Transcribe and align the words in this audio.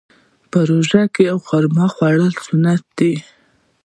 په 0.51 0.59
روژه 0.69 1.03
کې 1.15 1.25
خرما 1.45 1.85
خوړل 1.93 2.31
سنت 2.47 2.83
دي. 2.97 3.13